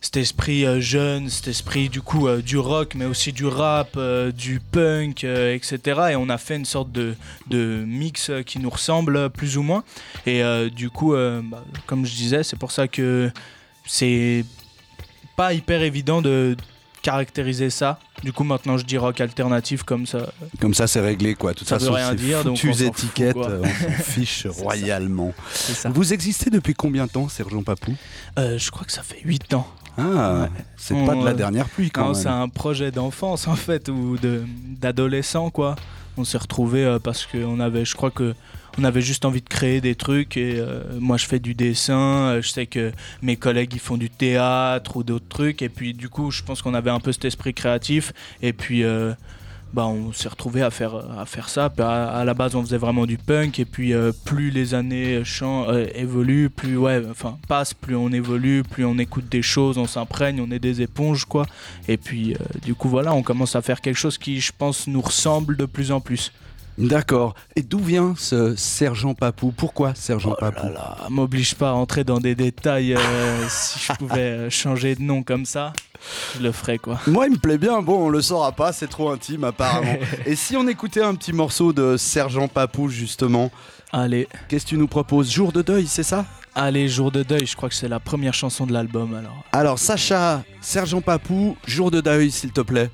Cet 0.04 0.18
esprit 0.18 0.66
euh, 0.66 0.80
jeune, 0.82 1.30
cet 1.30 1.48
esprit 1.48 1.88
du 1.88 2.02
coup 2.02 2.28
euh, 2.28 2.42
du 2.42 2.58
rock, 2.58 2.94
mais 2.94 3.06
aussi 3.06 3.32
du 3.32 3.46
rap, 3.46 3.94
euh, 3.96 4.32
du 4.32 4.60
punk, 4.60 5.24
euh, 5.24 5.54
etc. 5.54 5.78
Et 6.10 6.16
on 6.16 6.28
a 6.28 6.36
fait 6.36 6.56
une 6.56 6.66
sorte 6.66 6.92
de, 6.92 7.14
de 7.48 7.82
mix 7.86 8.30
qui 8.44 8.58
nous 8.58 8.68
ressemble 8.68 9.30
plus 9.30 9.56
ou 9.56 9.62
moins. 9.62 9.82
Et 10.26 10.42
euh, 10.44 10.68
du 10.68 10.90
coup, 10.90 11.14
euh, 11.14 11.40
bah, 11.42 11.64
comme 11.86 12.04
je 12.04 12.14
disais, 12.14 12.42
c'est 12.42 12.58
pour 12.58 12.70
ça 12.70 12.86
que 12.86 13.30
c'est 13.86 14.44
pas 15.36 15.54
hyper 15.54 15.80
évident 15.82 16.20
de 16.20 16.54
caractériser 17.00 17.70
ça. 17.70 17.98
Du 18.22 18.32
coup, 18.34 18.44
maintenant, 18.44 18.76
je 18.76 18.84
dis 18.84 18.98
rock 18.98 19.22
alternatif 19.22 19.84
comme 19.84 20.06
ça. 20.06 20.32
Comme 20.60 20.74
ça, 20.74 20.86
c'est 20.86 21.00
réglé, 21.00 21.34
quoi. 21.34 21.54
De 21.54 21.58
toute 21.60 21.68
Ça 21.68 21.76
veut 21.78 21.80
façon, 21.86 21.94
rien 21.94 22.14
dire, 22.14 22.44
donc 22.44 22.58
foutues 22.58 22.70
on 22.70 22.72
s'en 22.74 22.84
fout, 22.92 22.98
étiquettes, 23.04 23.32
quoi. 23.34 23.50
on 23.62 23.64
s'en 23.64 24.02
fiche 24.02 24.46
royalement. 24.50 25.32
Ça. 25.52 25.88
Vous 25.88 26.12
existez 26.12 26.50
depuis 26.50 26.74
combien 26.74 27.06
de 27.06 27.10
temps, 27.10 27.28
Sergent 27.30 27.62
Papou? 27.62 27.94
Euh, 28.38 28.58
je 28.58 28.70
crois 28.70 28.84
que 28.84 28.92
ça 28.92 29.02
fait 29.02 29.20
8 29.24 29.54
ans. 29.54 29.66
Ah, 29.96 30.48
c'est 30.76 30.94
On, 30.94 31.06
pas 31.06 31.14
de 31.14 31.24
la 31.24 31.30
euh, 31.30 31.34
dernière 31.34 31.68
pluie 31.68 31.90
quand 31.90 32.02
Non, 32.02 32.12
même. 32.12 32.14
c'est 32.22 32.28
un 32.28 32.48
projet 32.48 32.90
d'enfance 32.90 33.46
en 33.48 33.54
fait 33.56 33.88
ou 33.88 34.16
de 34.18 34.42
d'adolescent 34.80 35.50
quoi. 35.50 35.76
On 36.16 36.24
s'est 36.24 36.38
retrouvés 36.38 36.98
parce 37.02 37.26
qu'on 37.26 37.58
avait, 37.60 37.84
je 37.84 37.94
crois 37.94 38.10
que 38.10 38.34
on 38.78 38.84
avait 38.84 39.00
juste 39.02 39.24
envie 39.24 39.40
de 39.40 39.48
créer 39.48 39.80
des 39.80 39.94
trucs 39.94 40.36
et 40.36 40.56
euh, 40.58 40.82
moi 40.98 41.16
je 41.16 41.26
fais 41.26 41.38
du 41.38 41.54
dessin, 41.54 41.94
euh, 42.34 42.42
je 42.42 42.48
sais 42.48 42.66
que 42.66 42.92
mes 43.22 43.36
collègues 43.36 43.72
ils 43.74 43.80
font 43.80 43.96
du 43.96 44.10
théâtre 44.10 44.96
ou 44.96 45.04
d'autres 45.04 45.28
trucs 45.28 45.62
et 45.62 45.68
puis 45.68 45.92
du 45.94 46.08
coup 46.08 46.30
je 46.30 46.42
pense 46.42 46.60
qu'on 46.62 46.74
avait 46.74 46.90
un 46.90 47.00
peu 47.00 47.12
cet 47.12 47.24
esprit 47.24 47.54
créatif 47.54 48.12
et 48.42 48.52
puis 48.52 48.82
euh, 48.84 49.12
bah 49.74 49.86
on 49.86 50.12
s'est 50.12 50.28
retrouvés 50.28 50.62
à 50.62 50.70
faire 50.70 50.94
à 51.18 51.26
faire 51.26 51.48
ça. 51.48 51.72
À, 51.78 52.24
la 52.24 52.34
base 52.34 52.54
on 52.54 52.62
faisait 52.62 52.78
vraiment 52.78 53.06
du 53.06 53.18
punk 53.18 53.58
et 53.58 53.64
puis 53.64 53.92
euh, 53.92 54.12
plus 54.24 54.50
les 54.50 54.74
années 54.74 55.22
euh, 55.42 55.86
évoluent, 55.94 56.48
plus 56.48 56.76
ouais 56.76 57.02
enfin 57.10 57.36
passent, 57.48 57.74
plus 57.74 57.96
on 57.96 58.10
évolue, 58.10 58.62
plus 58.62 58.84
on 58.84 58.98
écoute 58.98 59.28
des 59.28 59.42
choses, 59.42 59.76
on 59.76 59.86
s'imprègne, 59.86 60.40
on 60.40 60.50
est 60.50 60.58
des 60.58 60.80
éponges 60.80 61.24
quoi. 61.24 61.46
Et 61.88 61.96
puis, 61.96 62.34
euh, 62.34 62.36
du 62.62 62.74
coup, 62.74 62.88
voilà, 62.88 63.12
on 63.14 63.22
commence 63.22 63.56
à 63.56 63.62
faire 63.62 63.80
quelque 63.80 63.96
chose 63.96 64.18
qui, 64.18 64.40
je 64.40 64.52
pense, 64.56 64.86
nous 64.86 65.00
ressemble 65.00 65.56
de 65.56 65.66
plus 65.66 65.92
en 65.92 66.00
plus. 66.00 66.32
D'accord. 66.78 67.34
Et 67.56 67.62
d'où 67.62 67.78
vient 67.78 68.14
ce 68.16 68.56
Sergent 68.56 69.14
Papou? 69.14 69.52
Pourquoi 69.56 69.94
Sergent 69.94 70.30
Oh 70.32 70.40
Papou? 70.40 70.66
là, 70.72 70.96
m'oblige 71.08 71.54
pas 71.54 71.70
à 71.70 71.72
entrer 71.74 72.02
dans 72.04 72.18
des 72.18 72.34
détails. 72.34 72.94
euh, 72.94 73.46
si 73.48 73.78
je 73.78 73.92
pouvais 73.92 74.20
euh, 74.20 74.50
changer 74.50 74.94
de 74.96 75.02
nom 75.02 75.22
comme 75.22 75.44
ça, 75.46 75.72
je 76.36 76.42
le 76.42 76.50
ferais, 76.52 76.78
quoi. 76.78 76.98
Moi, 77.06 77.26
il 77.26 77.32
me 77.34 77.38
plaît 77.38 77.58
bien. 77.58 77.80
Bon, 77.80 78.06
on 78.06 78.08
le 78.08 78.20
saura 78.20 78.52
pas, 78.52 78.72
c'est 78.72 78.88
trop 78.88 79.10
intime 79.10 79.44
apparemment. 79.44 79.96
Et 80.26 80.34
si 80.36 80.56
on 80.56 80.66
écoutait 80.66 81.02
un 81.02 81.14
petit 81.14 81.32
morceau 81.32 81.72
de 81.72 81.96
Sergent 81.96 82.48
Papou, 82.48 82.88
justement, 82.88 83.50
Allez, 83.92 84.26
qu'est-ce 84.48 84.64
que 84.64 84.70
tu 84.70 84.76
nous 84.76 84.88
proposes? 84.88 85.30
Jour 85.30 85.52
de 85.52 85.62
deuil, 85.62 85.86
c'est 85.86 86.02
ça? 86.02 86.26
Allez, 86.56 86.88
jour 86.88 87.12
de 87.12 87.22
deuil, 87.22 87.46
je 87.46 87.54
crois 87.56 87.68
que 87.68 87.74
c'est 87.76 87.88
la 87.88 88.00
première 88.00 88.34
chanson 88.34 88.66
de 88.66 88.72
l'album, 88.72 89.14
alors. 89.14 89.44
Alors, 89.52 89.78
Sacha, 89.78 90.42
Sergent 90.60 91.00
Papou, 91.00 91.56
Jour 91.66 91.90
de 91.92 92.00
deuil, 92.00 92.30
s'il 92.32 92.50
te 92.50 92.60
plaît. 92.60 92.90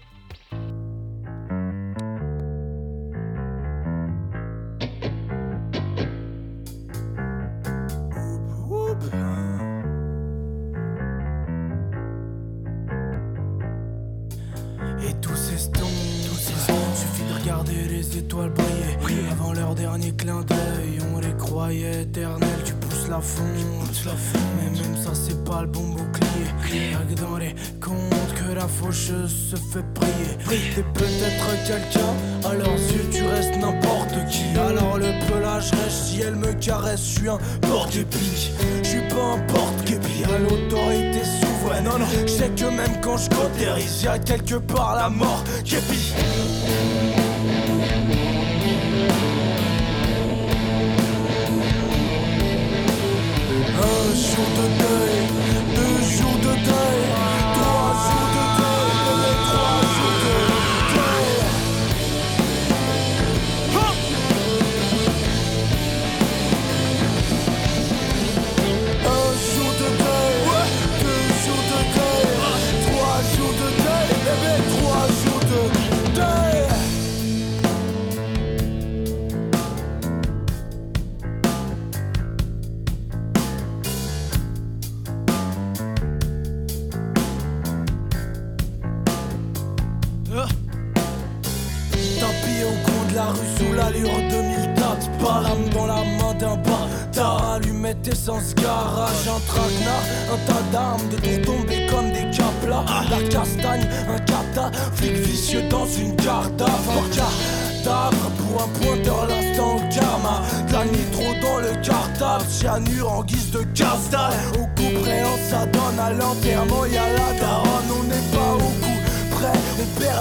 Porte-épic. 38.10 38.52
Je 38.82 38.88
suis 38.88 39.08
pas 39.08 39.34
un 39.34 39.38
porte-képi, 39.52 40.24
à 40.24 40.38
l'autorité 40.38 41.22
souveraine. 41.24 41.84
Non, 41.84 41.98
non, 41.98 42.06
je 42.26 42.26
sais 42.26 42.50
que 42.50 42.64
même 42.64 43.00
quand 43.00 43.16
je 43.16 43.28
cautérise, 43.30 44.02
y'a 44.02 44.18
quelque 44.18 44.56
part 44.56 44.96
la 44.96 45.08
mort 45.08 45.44
képi. 45.64 46.12
Un 53.72 54.14
jour 54.14 54.48
de 54.58 54.66
deuil, 54.82 55.18
deux 55.74 56.00
jours 56.16 56.38
de 56.38 56.54
deuil, 56.64 57.02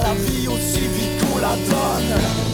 la 0.02 0.14
vie 0.14 0.48
aussi 0.48 0.82
vite 0.82 1.20
qu'on 1.20 1.38
la 1.40 1.56
donne 1.56 2.49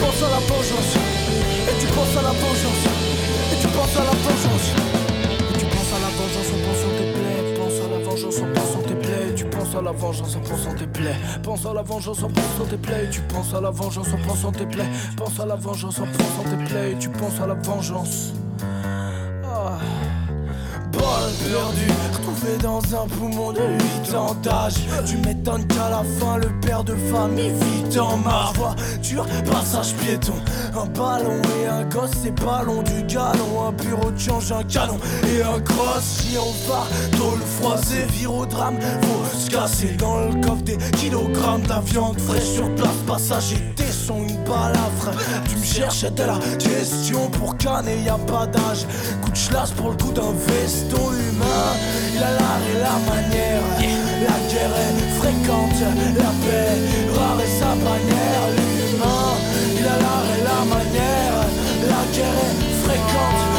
penses 0.00 0.22
à 0.22 0.30
la 0.30 0.40
vengeance, 0.48 0.96
et 1.68 1.80
tu 1.80 1.86
penses 1.92 2.16
à 2.16 2.22
la 2.22 2.30
vengeance, 2.30 2.82
et 3.52 3.60
tu 3.60 3.68
penses 3.68 3.96
à 3.96 4.04
la 4.04 4.14
vengeance, 4.24 4.66
et 5.52 5.58
tu 5.58 5.66
penses 5.66 5.92
à 5.92 6.00
la 6.00 6.10
vengeance 6.16 6.48
en 6.54 6.60
pensant 6.64 6.92
tes 6.96 7.12
plaies, 7.12 7.40
pense 7.58 7.76
à 7.84 7.88
la 7.90 7.98
vengeance 8.04 8.38
en 8.40 8.48
pensant 8.52 8.82
tes 8.82 8.94
plaies, 8.94 9.34
tu 9.36 9.44
penses 9.44 9.74
à 9.74 9.82
la 9.82 9.92
vengeance 9.92 10.36
en 10.36 10.40
pensant 10.40 10.74
tes 10.74 10.86
plaies, 10.86 11.16
pense 11.42 11.66
à 11.66 11.74
la 11.74 11.82
vengeance 11.82 12.22
en 12.22 12.28
pensant 12.28 12.64
tes 12.68 12.76
plaies, 12.76 13.08
tu 13.10 13.20
penses 13.22 13.54
à 13.54 13.60
la 13.60 13.70
vengeance 13.70 14.08
en 14.12 14.28
pensant 14.28 14.52
tes 14.52 14.66
plaies, 14.66 14.88
pense 15.16 15.40
à 15.40 15.46
la 15.46 15.56
vengeance 15.56 15.98
en 15.98 16.06
pensant 16.06 16.50
tes 16.50 16.64
plaies, 16.64 16.96
tu 16.98 17.08
penses 17.10 17.40
à 17.42 17.46
la 17.46 17.54
vengeance. 17.54 18.32
Ah. 19.44 19.78
Balle 20.92 21.32
perdue 21.38 22.19
dans 22.62 22.80
un 22.94 23.06
poumon 23.06 23.52
de 23.52 23.60
8 24.04 24.14
ans 24.14 24.34
d'âge. 24.42 24.74
Tu 25.06 25.16
m'étonnes 25.18 25.66
qu'à 25.66 25.90
la 25.90 26.02
fin, 26.18 26.38
le 26.38 26.48
père 26.60 26.84
de 26.84 26.94
famille 26.94 27.50
vit 27.50 27.98
en 27.98 28.16
ma 28.16 28.52
voiture. 28.54 29.26
Passage 29.50 29.94
piéton, 29.94 30.34
un 30.74 30.86
ballon 30.86 31.40
et 31.60 31.66
un 31.66 31.84
gosse, 31.84 32.10
c'est 32.22 32.34
ballon 32.42 32.82
du 32.82 33.02
galon. 33.04 33.68
Un 33.68 33.72
bureau 33.72 34.10
de 34.10 34.18
change, 34.18 34.52
un 34.52 34.62
canon 34.64 34.98
et 35.24 35.42
un 35.42 35.60
cross. 35.60 36.22
Gyrophare, 36.22 36.88
tôle 37.12 37.40
froissée, 37.60 38.06
virodrame, 38.12 38.78
faut 39.02 39.38
se 39.38 39.50
casser 39.50 39.96
dans 39.98 40.20
le 40.20 40.34
coffre 40.40 40.62
des 40.62 40.78
kilogrammes 40.98 41.62
de 41.62 41.90
viande 41.90 42.20
fraîche 42.20 42.44
sur 42.44 42.74
place. 42.74 42.88
Passager, 43.06 43.62
tes 43.76 43.89
une 44.18 44.36
balafre. 44.44 45.10
Tu 45.48 45.56
me 45.56 45.64
cherchais 45.64 46.10
de 46.10 46.22
la 46.22 46.38
question 46.58 47.28
pour 47.30 47.56
canner, 47.56 48.02
y 48.04 48.08
a 48.08 48.18
pas 48.18 48.46
d'âge. 48.46 48.86
Coup 49.22 49.30
de 49.30 49.38
chlasse 49.38 49.70
pour 49.72 49.90
le 49.90 49.96
coup 49.96 50.12
d'un 50.12 50.32
veston 50.46 51.12
humain. 51.12 51.70
Il 52.14 52.22
a 52.22 52.30
l'art 52.38 52.64
et 52.70 52.78
la 52.78 52.96
manière. 53.10 53.62
La 54.26 54.38
guerre 54.50 54.76
est 54.84 55.00
fréquente, 55.18 55.80
la 56.16 56.32
paix 56.42 56.76
rare 57.16 57.40
et 57.40 57.52
sa 57.58 57.72
bannière. 57.84 58.44
L'humain, 58.56 59.30
il 59.78 59.86
a 59.86 59.96
l'art 60.04 60.30
et 60.36 60.42
la 60.50 60.60
manière. 60.74 61.38
La 61.88 62.02
guerre 62.14 62.38
est 62.46 62.58
fréquente, 62.84 63.49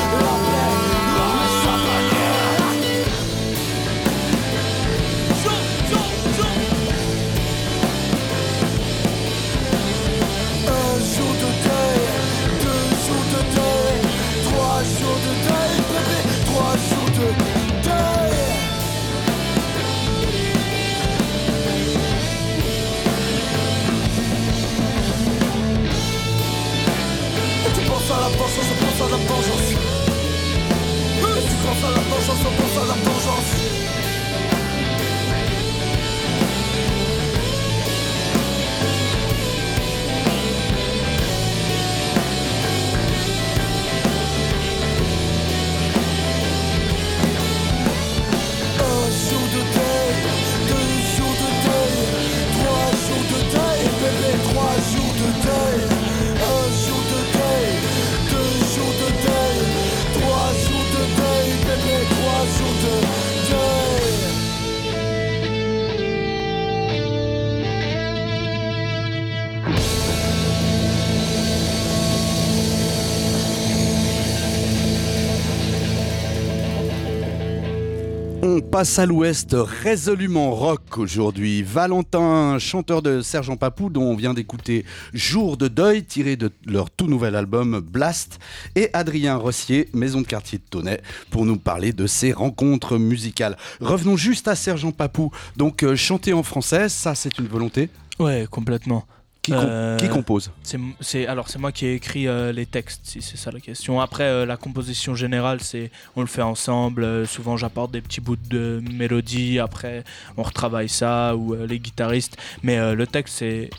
On 78.63 78.69
passe 78.71 78.99
à 78.99 79.07
l'ouest 79.07 79.55
résolument 79.57 80.51
rock 80.51 80.99
aujourd'hui. 80.99 81.63
Valentin, 81.63 82.59
chanteur 82.59 83.01
de 83.01 83.21
Sergent 83.21 83.57
Papou, 83.57 83.89
dont 83.89 84.03
on 84.03 84.15
vient 84.15 84.35
d'écouter 84.35 84.85
Jour 85.13 85.57
de 85.57 85.67
deuil, 85.67 86.03
tiré 86.03 86.35
de 86.35 86.51
leur 86.67 86.91
tout 86.91 87.07
nouvel 87.07 87.35
album 87.35 87.79
Blast, 87.79 88.39
et 88.75 88.91
Adrien 88.93 89.35
Rossier, 89.35 89.89
maison 89.93 90.21
de 90.21 90.27
quartier 90.27 90.59
de 90.59 90.63
Tonnet, 90.69 91.01
pour 91.31 91.45
nous 91.45 91.57
parler 91.57 91.91
de 91.91 92.05
ses 92.05 92.33
rencontres 92.33 92.99
musicales. 92.99 93.57
Revenons 93.81 94.15
juste 94.15 94.47
à 94.47 94.55
Sergent 94.55 94.91
Papou. 94.91 95.31
Donc, 95.57 95.81
euh, 95.83 95.95
chanter 95.95 96.31
en 96.31 96.43
français, 96.43 96.87
ça 96.87 97.15
c'est 97.15 97.39
une 97.39 97.47
volonté? 97.47 97.89
Ouais, 98.19 98.45
complètement. 98.49 99.05
Qui, 99.43 99.51
com- 99.53 99.59
Euh, 99.67 99.97
qui 99.97 100.07
compose 100.07 100.51
C'est, 100.99 101.25
alors 101.25 101.49
c'est 101.49 101.57
moi 101.57 101.71
qui 101.71 101.87
ai 101.87 101.95
écrit 101.95 102.27
euh, 102.27 102.51
les 102.51 102.67
textes, 102.67 103.01
si 103.05 103.23
c'est 103.23 103.37
ça 103.37 103.49
la 103.51 103.59
question. 103.59 103.99
Après, 103.99 104.25
euh, 104.25 104.45
la 104.45 104.55
composition 104.55 105.15
générale, 105.15 105.61
c'est 105.61 105.89
on 106.15 106.21
le 106.21 106.27
fait 106.27 106.43
ensemble. 106.43 107.25
Souvent, 107.25 107.57
j'apporte 107.57 107.91
des 107.91 108.01
petits 108.01 108.21
bouts 108.21 108.35
de 108.35 108.83
mélodie. 108.93 109.57
Après, 109.57 110.03
on 110.37 110.43
retravaille 110.43 110.89
ça 110.89 111.35
ou 111.35 111.55
les 111.65 111.79
guitaristes. 111.79 112.37
Mais 112.61 112.93
le 112.93 113.07
texte, 113.07 113.35
c'est 113.39 113.71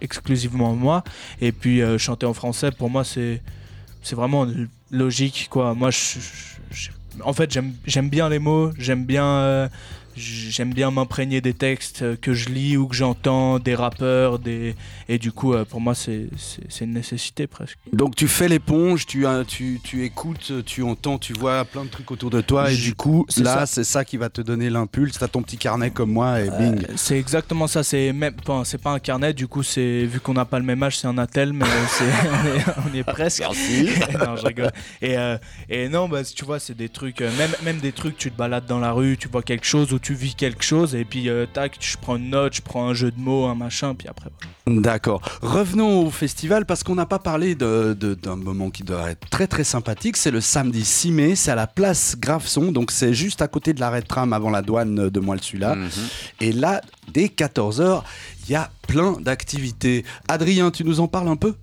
exclusivement 0.00 0.74
moi. 0.74 1.04
Et 1.40 1.52
puis, 1.52 1.80
chanter 1.98 2.26
en 2.26 2.34
français, 2.34 2.72
pour 2.72 2.90
moi, 2.90 3.04
c'est 3.04 3.40
c'est 4.02 4.16
vraiment 4.16 4.46
logique, 4.90 5.46
quoi. 5.48 5.74
Moi, 5.74 5.90
je, 5.90 6.18
je- 6.18 6.74
je- 6.76 6.90
en 7.22 7.32
fait, 7.32 7.50
j'aime 7.52 7.72
j'aime 7.86 8.08
bien 8.10 8.28
les 8.28 8.40
mots. 8.40 8.72
J'aime 8.78 9.04
bien 9.04 9.70
j'aime 10.16 10.72
bien 10.72 10.90
m'imprégner 10.90 11.40
des 11.40 11.54
textes 11.54 12.02
euh, 12.02 12.16
que 12.20 12.32
je 12.34 12.48
lis 12.48 12.76
ou 12.76 12.86
que 12.86 12.94
j'entends, 12.94 13.58
des 13.58 13.74
rappeurs, 13.74 14.38
des 14.38 14.74
et 15.08 15.18
du 15.18 15.32
coup, 15.32 15.52
euh, 15.54 15.64
pour 15.64 15.80
moi, 15.80 15.94
c'est 15.94 16.28
une 16.80 16.92
nécessité 16.92 17.46
presque. 17.46 17.76
Donc 17.92 18.16
tu 18.16 18.28
fais 18.28 18.48
l'éponge, 18.48 19.06
tu, 19.06 19.26
tu, 19.46 19.80
tu 19.82 20.04
écoutes, 20.04 20.52
tu 20.64 20.82
entends, 20.82 21.18
tu 21.18 21.32
vois 21.34 21.64
plein 21.64 21.84
de 21.84 21.90
trucs 21.90 22.10
autour 22.10 22.30
de 22.30 22.40
toi 22.40 22.70
et 22.70 22.74
Je- 22.74 22.82
du 22.84 22.94
coup 22.94 23.26
c'est 23.28 23.42
là 23.42 23.60
ça. 23.60 23.66
c'est 23.66 23.84
ça 23.84 24.04
qui 24.04 24.16
va 24.16 24.28
te 24.28 24.40
donner 24.40 24.70
l'impulse. 24.70 25.18
T'as 25.18 25.28
ton 25.28 25.42
petit 25.42 25.58
carnet 25.58 25.90
comme 25.90 26.10
moi 26.12 26.40
et 26.40 26.48
bing. 26.50 26.84
Euh, 26.84 26.92
c'est 26.96 27.18
exactement 27.18 27.66
ça. 27.66 27.82
C'est 27.82 28.12
même, 28.12 28.34
enfin, 28.42 28.62
c'est 28.64 28.80
pas 28.80 28.90
un 28.92 28.98
carnet. 28.98 29.32
Du 29.34 29.46
coup, 29.48 29.62
c'est 29.62 30.04
vu 30.04 30.20
qu'on 30.20 30.34
n'a 30.34 30.44
pas 30.44 30.58
le 30.58 30.64
même 30.64 30.82
âge, 30.82 30.98
c'est 30.98 31.06
un 31.06 31.18
attel, 31.18 31.52
mais 31.52 31.64
on, 32.00 32.46
est, 32.46 32.64
on 32.92 32.94
est 32.98 33.02
presque. 33.04 33.42
non, 33.44 34.36
je 34.36 34.46
rigole. 34.46 34.72
Et, 35.02 35.16
euh, 35.18 35.36
et 35.68 35.88
non, 35.88 36.08
bah, 36.08 36.22
tu 36.24 36.44
vois, 36.44 36.58
c'est 36.58 36.76
des 36.76 36.88
trucs, 36.88 37.20
même, 37.20 37.50
même 37.64 37.78
des 37.78 37.92
trucs. 37.92 38.16
Tu 38.16 38.30
te 38.30 38.36
balades 38.36 38.66
dans 38.66 38.78
la 38.78 38.92
rue, 38.92 39.16
tu 39.18 39.28
vois 39.28 39.42
quelque 39.42 39.66
chose 39.66 39.92
ou 39.92 39.98
tu 40.04 40.14
vis 40.14 40.34
quelque 40.34 40.62
chose, 40.62 40.94
et 40.94 41.04
puis 41.04 41.28
euh, 41.28 41.46
tac, 41.52 41.78
je 41.80 41.96
prends 42.00 42.16
une 42.16 42.30
note, 42.30 42.54
je 42.54 42.60
prends 42.62 42.86
un 42.88 42.94
jeu 42.94 43.10
de 43.10 43.18
mots, 43.18 43.46
un 43.46 43.54
machin, 43.54 43.94
puis 43.94 44.06
après. 44.06 44.28
voilà. 44.66 44.80
D'accord. 44.82 45.22
Revenons 45.42 46.06
au 46.06 46.10
festival 46.10 46.66
parce 46.66 46.82
qu'on 46.84 46.94
n'a 46.94 47.06
pas 47.06 47.18
parlé 47.18 47.54
de- 47.54 47.96
de- 47.98 48.14
d'un 48.14 48.36
moment 48.36 48.68
qui 48.70 48.82
doit 48.82 49.10
être 49.10 49.28
très 49.30 49.46
très 49.46 49.64
sympathique. 49.64 50.16
C'est 50.18 50.30
le 50.30 50.40
samedi 50.40 50.84
6 50.84 51.10
mai, 51.10 51.34
c'est 51.36 51.50
à 51.50 51.54
la 51.54 51.66
place 51.66 52.16
Graveson, 52.18 52.70
donc 52.70 52.90
c'est 52.90 53.14
juste 53.14 53.40
à 53.42 53.48
côté 53.48 53.72
de 53.72 53.80
l'arrêt 53.80 54.02
de 54.02 54.06
tram 54.06 54.32
avant 54.34 54.50
la 54.50 54.60
douane 54.62 55.08
de 55.08 55.20
Moelle-Sula. 55.20 55.74
Mhm. 55.74 55.88
Et 56.40 56.52
là, 56.52 56.82
dès 57.12 57.28
14h, 57.28 58.02
il 58.46 58.52
y 58.52 58.54
a 58.56 58.70
plein 58.86 59.12
d'activités. 59.20 60.04
Adrien, 60.28 60.70
tu 60.70 60.84
nous 60.84 61.00
en 61.00 61.08
parles 61.08 61.28
un 61.28 61.36
peu? 61.36 61.54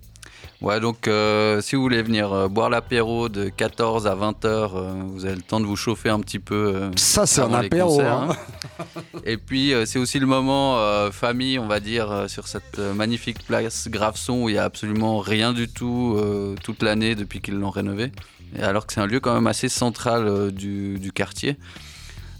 Ouais, 0.62 0.78
donc 0.78 1.08
euh, 1.08 1.60
si 1.60 1.74
vous 1.74 1.82
voulez 1.82 2.02
venir 2.02 2.32
euh, 2.32 2.46
boire 2.46 2.70
l'apéro 2.70 3.28
de 3.28 3.48
14 3.48 4.06
à 4.06 4.14
20 4.14 4.44
heures, 4.44 4.76
euh, 4.76 4.92
vous 5.06 5.24
avez 5.24 5.34
le 5.34 5.42
temps 5.42 5.58
de 5.58 5.66
vous 5.66 5.74
chauffer 5.74 6.08
un 6.08 6.20
petit 6.20 6.38
peu. 6.38 6.88
Ça, 6.94 7.26
c'est 7.26 7.40
un 7.40 7.52
apéro. 7.52 7.96
concerts, 7.96 8.12
hein. 8.12 8.36
hein. 8.78 9.02
Et 9.24 9.38
puis 9.38 9.72
c'est 9.86 9.98
aussi 9.98 10.20
le 10.20 10.26
moment 10.26 10.78
famille, 11.10 11.58
on 11.58 11.66
va 11.66 11.80
dire, 11.80 12.26
sur 12.28 12.46
cette 12.46 12.78
magnifique 12.78 13.44
place 13.44 13.88
Graveson 13.88 14.44
où 14.44 14.48
il 14.48 14.54
y 14.54 14.58
a 14.58 14.64
absolument 14.64 15.18
rien 15.18 15.52
du 15.52 15.68
tout 15.68 16.18
toute 16.62 16.82
l'année 16.82 17.14
depuis 17.14 17.40
qu'ils 17.40 17.58
l'ont 17.58 17.70
rénové. 17.70 18.12
Et 18.56 18.62
alors 18.62 18.86
que 18.86 18.92
c'est 18.92 19.00
un 19.00 19.06
lieu 19.06 19.20
quand 19.20 19.34
même 19.34 19.46
assez 19.46 19.68
central 19.68 20.52
du, 20.52 20.98
du 20.98 21.12
quartier. 21.12 21.56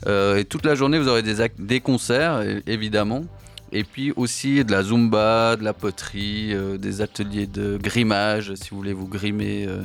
Et 0.06 0.44
toute 0.44 0.64
la 0.64 0.74
journée, 0.74 0.98
vous 0.98 1.08
aurez 1.08 1.22
des, 1.22 1.46
des 1.58 1.80
concerts, 1.80 2.42
évidemment. 2.66 3.24
Et 3.72 3.84
puis 3.84 4.12
aussi 4.16 4.64
de 4.64 4.70
la 4.70 4.82
zumba, 4.82 5.56
de 5.56 5.64
la 5.64 5.72
poterie, 5.72 6.52
euh, 6.52 6.76
des 6.76 7.00
ateliers 7.00 7.46
de 7.46 7.78
grimage, 7.82 8.54
si 8.54 8.70
vous 8.70 8.76
voulez 8.76 8.92
vous 8.92 9.08
grimer 9.08 9.64
euh, 9.66 9.82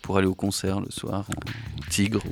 pour 0.00 0.16
aller 0.16 0.26
au 0.26 0.34
concert 0.34 0.80
le 0.80 0.90
soir 0.90 1.26
en 1.28 1.90
tigre 1.90 2.22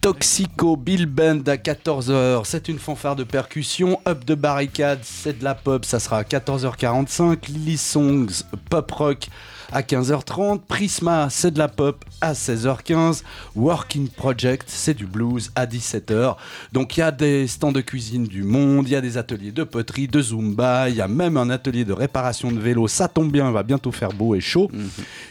Toxico 0.00 0.76
Bill 0.76 1.06
Band 1.06 1.40
à 1.48 1.56
14h, 1.56 2.42
c'est 2.44 2.68
une 2.68 2.78
fanfare 2.78 3.16
de 3.16 3.24
percussion. 3.24 4.00
Up 4.06 4.24
de 4.24 4.36
barricade, 4.36 5.00
c'est 5.02 5.40
de 5.40 5.44
la 5.44 5.56
pop, 5.56 5.84
ça 5.84 5.98
sera 5.98 6.18
à 6.18 6.22
14h45. 6.22 7.48
Lily 7.48 7.76
Songs, 7.76 8.44
pop 8.70 8.88
rock 8.92 9.28
à 9.72 9.82
15h30. 9.82 10.60
Prisma, 10.66 11.28
c'est 11.30 11.50
de 11.50 11.58
la 11.58 11.68
pop 11.68 12.04
à 12.20 12.32
16h15. 12.32 13.22
Working 13.56 14.08
Project, 14.08 14.64
c'est 14.68 14.94
du 14.94 15.06
blues 15.06 15.50
à 15.54 15.66
17h. 15.66 16.36
Donc 16.72 16.96
il 16.96 17.00
y 17.00 17.02
a 17.02 17.10
des 17.10 17.46
stands 17.46 17.72
de 17.72 17.80
cuisine 17.80 18.24
du 18.24 18.42
monde, 18.42 18.88
il 18.88 18.92
y 18.92 18.96
a 18.96 19.00
des 19.00 19.16
ateliers 19.16 19.52
de 19.52 19.64
poterie, 19.64 20.08
de 20.08 20.20
zumba, 20.20 20.88
il 20.88 20.96
y 20.96 21.00
a 21.00 21.08
même 21.08 21.36
un 21.36 21.50
atelier 21.50 21.84
de 21.84 21.92
réparation 21.92 22.50
de 22.50 22.58
vélo. 22.58 22.88
Ça 22.88 23.08
tombe 23.08 23.30
bien, 23.30 23.48
il 23.48 23.52
va 23.52 23.62
bientôt 23.62 23.92
faire 23.92 24.10
beau 24.10 24.34
et 24.34 24.40
chaud 24.40 24.70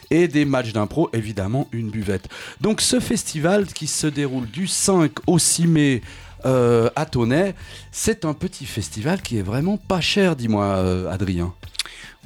et 0.09 0.27
des 0.27 0.45
matchs 0.45 0.73
d'impro, 0.73 1.09
évidemment 1.13 1.67
une 1.71 1.89
buvette. 1.89 2.27
Donc 2.61 2.81
ce 2.81 2.99
festival 2.99 3.67
qui 3.67 3.87
se 3.87 4.07
déroule 4.07 4.47
du 4.47 4.67
5 4.67 5.11
au 5.27 5.39
6 5.39 5.67
mai 5.67 6.01
euh, 6.45 6.89
à 6.95 7.05
Tonnet. 7.05 7.55
C'est 7.91 8.23
un 8.23 8.33
petit 8.33 8.65
festival 8.65 9.21
qui 9.21 9.37
est 9.37 9.41
vraiment 9.41 9.77
pas 9.77 10.01
cher, 10.01 10.35
dis-moi, 10.35 10.65
euh, 10.65 11.11
Adrien. 11.11 11.53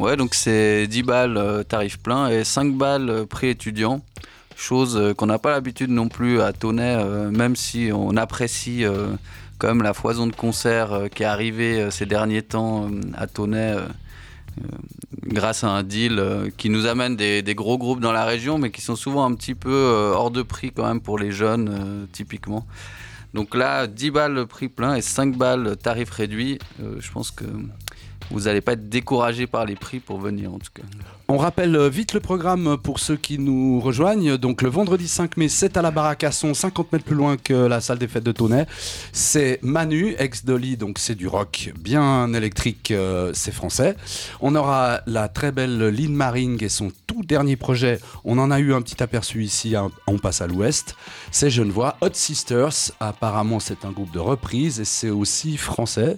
Ouais, 0.02 0.16
donc 0.18 0.34
c'est 0.34 0.88
10 0.88 1.04
balles 1.04 1.38
euh, 1.38 1.64
tarif 1.64 2.00
plein 2.00 2.28
et 2.28 2.44
5 2.44 2.76
balles 2.76 3.10
euh, 3.10 3.26
prix 3.26 3.50
étudiant. 3.50 4.02
Chose 4.56 4.98
euh, 4.98 5.14
qu'on 5.14 5.28
n'a 5.28 5.38
pas 5.38 5.52
l'habitude 5.52 5.92
non 5.92 6.08
plus 6.08 6.42
à 6.42 6.54
Tonnet, 6.54 7.04
même 7.32 7.56
si 7.56 7.92
on 7.94 8.18
apprécie 8.18 8.84
quand 9.58 9.68
même 9.68 9.84
la 9.84 9.94
foison 9.94 10.28
de 10.28 10.36
concerts 10.36 11.08
qui 11.14 11.24
est 11.24 11.28
arrivée 11.28 11.92
ces 11.92 12.06
derniers 12.06 12.42
temps 12.42 12.90
à 13.16 13.28
Tonnet. 13.28 13.76
grâce 15.24 15.64
à 15.64 15.70
un 15.70 15.84
deal 15.84 16.52
qui 16.58 16.70
nous 16.70 16.86
amène 16.86 17.16
des, 17.16 17.56
gros 17.56 17.78
groupes 17.78 18.00
dans 18.00 18.12
la 18.12 18.26
région, 18.26 18.58
mais 18.58 18.72
qui 18.72 18.82
sont 18.82 18.96
souvent 18.96 19.26
un 19.26 19.34
petit 19.36 19.56
peu 19.56 20.12
hors 20.16 20.32
de 20.32 20.42
prix 20.42 20.72
quand 20.72 20.88
même 20.88 21.02
pour 21.02 21.18
les 21.18 21.32
jeunes, 21.32 22.08
typiquement. 22.12 22.66
Donc 23.34 23.56
là, 23.56 23.88
10 23.88 24.12
balles 24.12 24.34
le 24.34 24.46
prix 24.46 24.68
plein 24.68 24.96
et 24.96 25.02
5 25.02 25.38
balles 25.38 25.78
tarif 25.78 26.10
réduit. 26.10 26.60
Je 26.80 27.12
pense 27.12 27.32
que 27.32 27.46
vous 28.32 28.42
n'allez 28.42 28.62
pas 28.62 28.74
être 28.74 28.90
découragé 28.90 29.48
par 29.48 29.66
les 29.66 29.76
prix 29.76 30.00
pour 30.00 30.20
venir 30.20 30.54
en 30.54 30.60
tout 30.60 30.72
cas. 30.74 30.84
On 31.34 31.38
rappelle 31.38 31.78
euh, 31.78 31.88
vite 31.88 32.14
le 32.14 32.20
programme 32.20 32.76
pour 32.76 33.00
ceux 33.00 33.16
qui 33.16 33.40
nous 33.40 33.80
rejoignent. 33.80 34.36
Donc 34.36 34.62
le 34.62 34.68
vendredi 34.68 35.08
5 35.08 35.38
mai, 35.38 35.48
c'est 35.48 35.78
à 35.78 35.82
la 35.82 35.90
Baracasson, 35.90 36.54
50 36.54 36.92
mètres 36.92 37.06
plus 37.06 37.16
loin 37.16 37.38
que 37.38 37.54
la 37.54 37.80
salle 37.80 38.00
des 38.00 38.10
fêtes 38.10 38.26
de 38.26 38.34
Tonnet. 38.34 38.66
C'est 39.14 39.58
Manu, 39.62 40.14
ex-Dolly, 40.20 40.76
donc 40.76 41.00
c'est 41.00 41.16
du 41.16 41.28
rock 41.28 41.72
bien 41.80 42.34
électrique, 42.34 42.92
euh, 42.92 43.32
c'est 43.34 43.54
français. 43.54 43.96
On 44.42 44.56
aura 44.56 45.00
la 45.06 45.30
très 45.30 45.54
belle 45.54 45.78
Lynn 45.78 46.14
Maring 46.14 46.62
et 46.66 46.68
son 46.68 46.92
tout 47.08 47.24
dernier 47.24 47.56
projet. 47.56 48.02
On 48.26 48.38
en 48.38 48.52
a 48.52 48.60
eu 48.60 48.74
un 48.74 48.82
petit 48.82 49.02
aperçu 49.02 49.42
ici, 49.42 49.74
on 50.08 50.18
passe 50.18 50.42
à 50.42 50.48
l'ouest. 50.48 50.98
C'est 51.32 51.50
Genevois, 51.50 51.96
Hot 52.02 52.10
Sisters. 52.12 52.92
Apparemment, 53.00 53.62
c'est 53.62 53.86
un 53.86 53.92
groupe 53.92 54.12
de 54.12 54.20
reprise 54.20 54.82
et 54.82 54.86
c'est 54.86 55.10
aussi 55.10 55.56
français. 55.56 56.18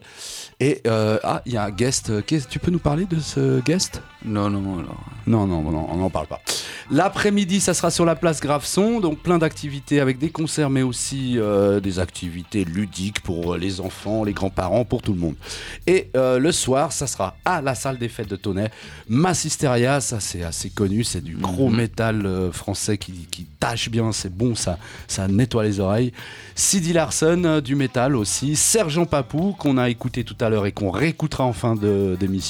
Et 0.59 0.81
euh, 0.87 1.19
ah, 1.23 1.43
il 1.45 1.53
y 1.53 1.57
a 1.57 1.65
un 1.65 1.69
guest. 1.69 2.11
Tu 2.25 2.57
peux 2.57 2.71
nous 2.71 2.79
parler 2.79 3.05
de 3.05 3.19
ce 3.19 3.61
guest? 3.61 4.01
Non, 4.25 4.49
non, 4.49 4.79
alors. 4.79 5.03
non, 5.27 5.45
non, 5.47 5.61
non, 5.61 5.87
on 5.91 5.97
n'en 5.97 6.09
parle 6.09 6.27
pas. 6.27 6.41
L'après-midi, 6.91 7.59
ça 7.61 7.73
sera 7.73 7.91
sur 7.91 8.05
la 8.05 8.15
place 8.15 8.41
Graveson, 8.41 8.99
donc 8.99 9.19
plein 9.19 9.37
d'activités 9.37 9.99
avec 9.99 10.17
des 10.19 10.29
concerts, 10.29 10.69
mais 10.69 10.81
aussi 10.81 11.37
euh, 11.37 11.79
des 11.79 11.99
activités 11.99 12.65
ludiques 12.65 13.21
pour 13.21 13.55
les 13.55 13.79
enfants, 13.79 14.23
les 14.23 14.33
grands-parents, 14.33 14.83
pour 14.85 15.01
tout 15.01 15.13
le 15.13 15.19
monde. 15.19 15.35
Et 15.87 16.09
euh, 16.17 16.39
le 16.39 16.51
soir, 16.51 16.91
ça 16.91 17.07
sera 17.07 17.35
à 17.45 17.61
la 17.61 17.73
salle 17.73 17.97
des 17.97 18.09
fêtes 18.09 18.29
de 18.29 18.35
Tonnet. 18.35 18.69
Massisteria, 19.07 20.01
ça 20.01 20.19
c'est 20.19 20.43
assez 20.43 20.69
connu, 20.69 21.03
c'est 21.03 21.23
du 21.23 21.35
gros 21.35 21.69
Mhm. 21.69 21.75
métal 21.77 22.25
euh, 22.25 22.51
français 22.51 22.97
qui, 22.97 23.13
qui 23.31 23.45
tâche 23.59 23.89
bien, 23.89 24.11
c'est 24.11 24.35
bon, 24.35 24.53
ça, 24.55 24.77
ça 25.07 25.27
nettoie 25.27 25.63
les 25.63 25.79
oreilles. 25.79 26.11
Sidi 26.55 26.91
Larson, 26.93 27.41
euh, 27.45 27.61
du 27.61 27.75
métal 27.75 28.15
aussi. 28.15 28.55
Sergent 28.57 29.05
Papou, 29.05 29.55
qu'on 29.57 29.77
a 29.77 29.89
écouté 29.89 30.23
tout 30.23 30.35
à 30.41 30.49
l'heure 30.49 30.65
et 30.65 30.71
qu'on 30.73 30.91
réécoutera 30.91 31.45
en 31.45 31.53
fin 31.53 31.75
d'émission. 31.75 32.43